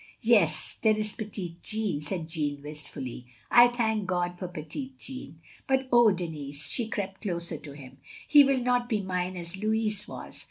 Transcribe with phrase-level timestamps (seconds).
[0.33, 3.27] ""Yes, there is petit Jean," said Jeaiine wistfully.
[3.51, 5.39] "I thank God for petit Jean.
[5.67, 10.07] But oh, Denis —"she crept closer to him," he will not be mine as Louis
[10.07, 10.39] was.